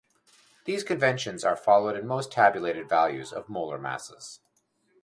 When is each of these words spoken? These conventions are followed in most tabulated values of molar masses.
These 0.65 0.83
conventions 0.83 1.43
are 1.43 1.55
followed 1.55 1.95
in 1.95 2.07
most 2.07 2.31
tabulated 2.31 2.89
values 2.89 3.31
of 3.31 3.49
molar 3.49 3.77
masses. 3.77 4.39